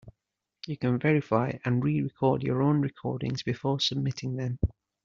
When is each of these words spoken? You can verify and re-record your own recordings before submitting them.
You 0.65 0.77
can 0.77 0.97
verify 0.97 1.59
and 1.63 1.83
re-record 1.83 2.41
your 2.41 2.63
own 2.63 2.81
recordings 2.81 3.43
before 3.43 3.79
submitting 3.79 4.35
them. 4.35 4.57